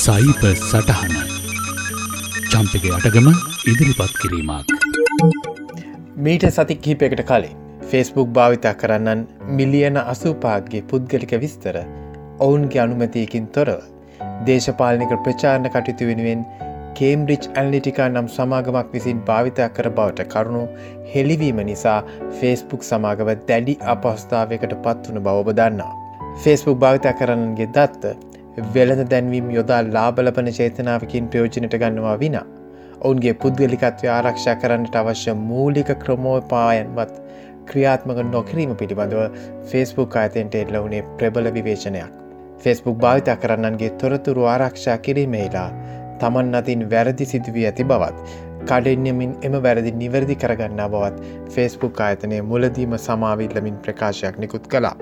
[0.00, 1.14] සයිප සටහන
[2.50, 3.26] චම්පක අටගම
[3.70, 4.70] ඉදිරිපත් කිරීමක්
[6.18, 7.58] මීට සති කිහිපයකට කලින්
[7.90, 11.78] ෆෙස්බුක් භාවිතා කරන්නන් මිලියන අසූපාත්ගේ පුද්ගලික විස්තර
[12.38, 13.82] ඔවුන්ගේ අනුමතියකින් තොරව
[14.46, 16.46] දේශපාලනික ප්‍රචාරණ කටයුතු වෙනුවෙන්
[16.94, 20.64] කේම්බ්‍රිච් ඇල්ලිටිකා නම් සමාගමක් විසින් භාවිතා කර බවට කරුණු
[21.12, 21.98] හෙළිවීම නිසා
[22.38, 25.92] ෆේස්බුක් සමාගම දැඩි අපස්ථාවකට පත්වන බවබ දන්නා.
[26.42, 28.16] ෆේස්බුක් භාවිතා කරන්නගේ දත්ත
[28.74, 32.46] වෙළඳ දැන්වීම් යොදා ලාබලපන චේතනාවකින් ප්‍රයෝජනට ගන්නවා විනා.
[33.00, 37.14] ඔවුන්ගේ පුද්ගලිකත්වය ආරක්ෂා කරන්නට අවශ්‍ය මූලික ක්‍රමෝපායන්වත්
[37.70, 39.22] ක්‍රියාත්මක නොකිරීම පිළිබඳව
[39.70, 42.12] ෆේස්බුක් අයතෙන්ට එල්ල වුණේ ප්‍රබල විවේචනයක්.
[42.58, 45.68] ෆෙස්බුක් භාවිතා කරන්නන්ගේ තොරතුරු ආරක්ෂා කිරීමේලා
[46.20, 48.38] තමන් අතින් වැරදි සිදුවී ඇති බවත්.
[48.66, 51.16] කඩෙන්යමින් එම වැරදි නිවැරදි කරගන්නා බවත්
[51.54, 54.96] ෆෙස්බුක් ආයතනය මුලදීම සමාවිල්ලමින් ප්‍රකාශයක් නිකුත් කලා.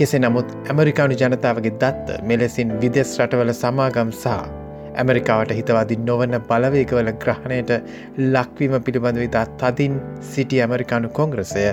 [0.00, 4.34] කෙසෙ නමුත් ඇමරිකානු ජනතාවගේ දත්ත මෙලෙසින් විදෙස් රටවල සමාගම් සහ
[4.94, 7.72] ඇමරිකාවට හිතවාදි නොවන බලවේකවල ග්‍රහණයට
[8.34, 9.98] ලක්වීම පිළිබඳ විතා තදින්
[10.30, 11.64] සිටි ඇමරිකානු කොංග්‍රසය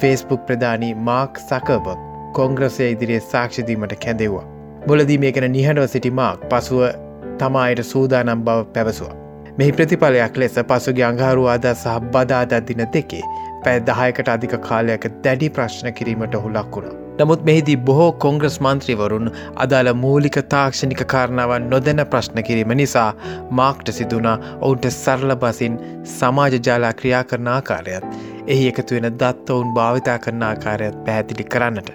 [0.00, 1.96] ෆේස්බුක් ප්‍රධානී මාක් සකබ
[2.32, 4.46] කොංග්‍රසය ඉදිරියේ සාක්ෂදීමට කැදෙව්වා.
[4.86, 6.82] මුලදී මේකන නිහඬව සිටි මාක් පසුව
[7.38, 9.14] තමායට සූදානම් බව පැවසවා.
[9.58, 13.22] මෙහි ප්‍රතිඵලයක් ලෙස පසුගේ අංහාරුවාද සහ බදාදත් දින දෙකේ
[13.64, 17.01] පැෑ දහයකට අධික කාලයක දැඩි ප්‍රශ්න කිරීමට ඔහු ලක්වුණා.
[17.18, 19.30] නමුත් මෙහිදී බොහෝ කොංග්‍රස් මන්ත්‍රීවරුන්
[19.64, 23.08] අදාළ මූලික තාක්ෂණික කාරණාවන් නොදැන ප්‍රශ්න කිරීම නිසා
[23.58, 25.76] මාක්ට සිදුනා ඔවුන්ට සරල බසින්
[26.12, 28.06] සමාජ ජාලා ක්‍රියා කරන ආකාරයත්
[28.46, 31.92] එහි එකතු වෙන දත්ත ඔවුන් භාවිතා කරන ආකාරයත් පැහැදිලි කරන්නට.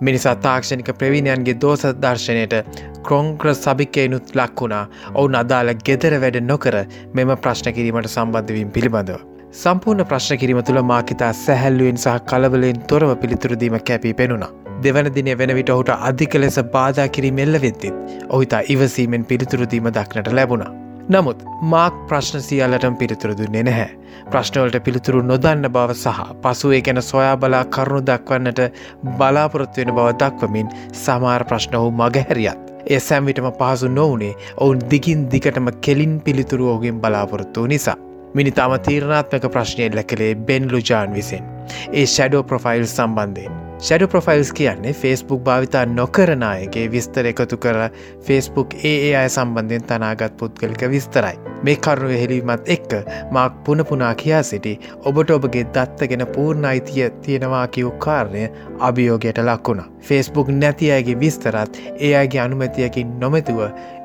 [0.00, 4.84] මිනිසා තාක්ෂණික ප්‍රවීණයන්ගේ දෝස දර්ශනයට ක්‍රොංක්‍ර සභිකයනුත් ලක් වුණා
[5.14, 6.82] ඔවුන් අදාළ ගෙදර වැඩ නොකර
[7.14, 9.35] මෙම ප්‍රශ්න කිරීමට සම්බන්ධවීම පිළිබඳව.
[9.54, 14.50] සම්පූර්ණ ප්‍රශ්න කිරීම තුළ මාකිතා සැහැල්ලුවෙන් සහ කලබලෙන් තොරව පිළිතුරදීම කැපී පෙනුණා.
[14.84, 17.94] දෙවන දින වෙන විට ඔහුට අධික ලෙස බාධා කිරීම එල්ල වෙද්දිත්
[18.28, 20.72] ඔහිතා ඉවසීමෙන් පිළිතුරදීම දක්නට ලැබුණා.
[21.08, 23.90] නමුත් මාක් ප්‍රශ්න සියල්ලටම පිළිතුර දුන්නේ නැහැ.
[24.30, 28.62] ප්‍රශ්නවලට පිළිතුරු නොදන්න බව සහ පසුවේ ගැන සොයා බලා කරුණු දක්වන්නට
[29.20, 30.74] බලාපොරොත්වෙන බව දක්වමින්
[31.04, 32.58] සමාර ප්‍රශ්න හෝ මගහැරියත්.
[32.90, 37.96] ඒ සැම්විටම පහසු නොවනේ ඔවුන් දිගින් දිකටම කෙලින් පිළිතුරු ඕගෙන් බලාපොරොත්තු නිසා.
[38.36, 41.44] මිනිතාම තීරණාත්මක ප්‍රශ්නය එල්ල කළේ බෙන් ලුජාන් විසින්.
[41.92, 43.52] ඒ ෂැඩෝ ප්‍රොෆයිල් සම්බන්ධයෙන්.
[43.78, 47.82] ෂැඩ ප්‍රොෆයිල්ස් කියන්නේ ෆෙස්බුක් භාවිතා නොකරනායගේ විස්තර එකතු කර
[48.28, 51.55] ෆෙස්බුක් ඒ අය සම්බන්ධයෙන් තනාගත් පුද්ගලික විස්තරයි.
[51.68, 52.92] මේ කරුණු හෙළීමත් එක්ක
[53.36, 54.72] මාක් පුනපුනා කියා සිටි
[55.10, 58.44] ඔබට ඔබගේ දත්තගෙන පූර්ණ අයිතිය තියෙනවා කිව් කාරණය
[58.88, 59.82] අභියෝගයට ලක්වුණ.
[60.08, 63.60] ෆෙස්බුක් නැති අයගේ විස්තරත් ඒ අයගේ අනුමැතියකින් නොමැතුව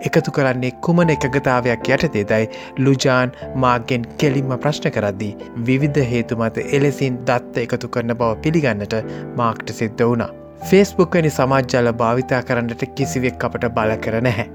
[0.09, 2.49] එකතු කරන්නේ කුමන එකගතාවයක් යටතේ දයි
[2.79, 5.33] ලුජාන් මාගෙන් කෙලින්ම ප්‍රශ්න කරද්දී
[5.69, 9.01] විවිධ හේතු මත එලෙසින් දත්ත එකතු කරන බව පිළිගන්නට
[9.35, 10.41] මාක් දෙයක් සිද්ධ වුණා.
[10.61, 14.45] ෆෙස්බුක් වැනි සමාජ්‍යාල භාවිතා කරන්නට කිසිවෙක් අපට බල කර නැහැ.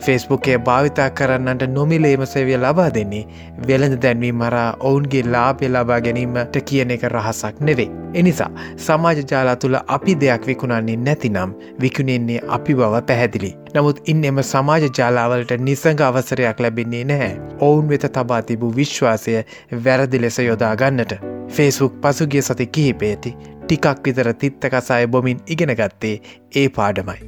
[0.00, 3.22] ෆෙස්බුකේ භාවිතා කරන්නට නොමිලේම සේවිය ලබා දෙන්නේ
[3.68, 7.88] වෙළඳ දැන්වී මරා ඔවුන්ගේ ලාබෙ ලබා ගැනීමට කියන එක රහසක් නෙවේ.
[8.14, 13.52] එනිසා සමාජ ජාලා තුළ අපි දෙයක් විකුණන්නේ නැතිනම් විකුණෙන්නේ අපි බව පැහැදිලි.
[13.74, 17.40] නමුත් ඉන් එම සමාජ ජාලාවලට නිසඟ අවසරයක් ලැබෙන්නේ නැහැ.
[17.60, 19.38] ඔවුන් වෙත තබා තිබූ විශ්වාසය
[19.84, 21.18] වැරදි ලෙස යොදා ගන්නට.
[21.48, 23.36] ෆේස්බුක් පසුගිය සති කිහිපේති
[23.72, 26.16] ටිකක් විතර තිත්ත කසාය බොමින් ඉගෙන ගත්තේ
[26.56, 27.20] ඒ පාඩමයි.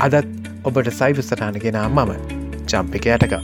[0.00, 0.28] අදත්
[0.64, 2.12] ඔබට සයිප සටහන ගෙනා මම
[2.66, 3.34] චම්පික යටක.